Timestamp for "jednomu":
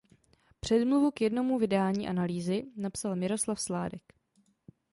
1.21-1.59